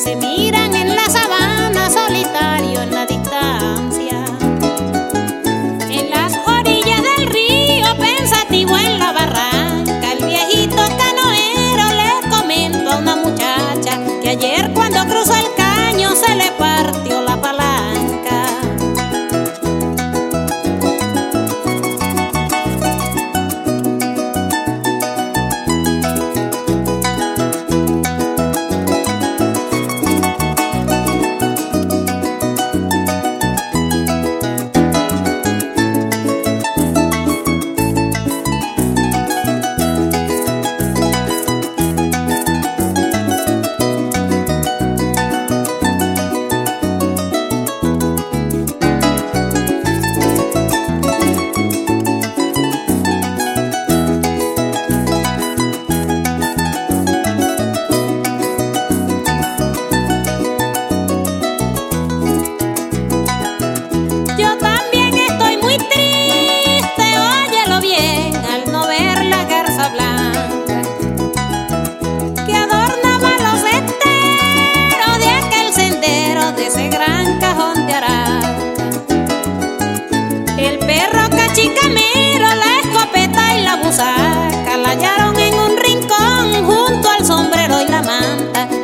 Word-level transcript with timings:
se 0.00 0.16
mira. 0.16 0.49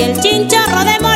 y 0.00 0.02
el 0.02 0.18
chinchorro 0.18 0.82
de 0.82 1.09